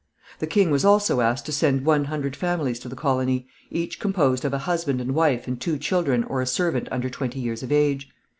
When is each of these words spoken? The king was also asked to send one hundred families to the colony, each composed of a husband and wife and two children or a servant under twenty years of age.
The 0.39 0.47
king 0.47 0.71
was 0.71 0.83
also 0.83 1.21
asked 1.21 1.45
to 1.45 1.51
send 1.51 1.85
one 1.85 2.05
hundred 2.05 2.35
families 2.35 2.79
to 2.79 2.89
the 2.89 2.95
colony, 2.95 3.45
each 3.69 3.99
composed 3.99 4.43
of 4.43 4.51
a 4.51 4.57
husband 4.57 4.99
and 4.99 5.13
wife 5.13 5.47
and 5.47 5.61
two 5.61 5.77
children 5.77 6.23
or 6.23 6.41
a 6.41 6.47
servant 6.47 6.87
under 6.91 7.07
twenty 7.07 7.39
years 7.39 7.61
of 7.61 7.71
age. 7.71 8.09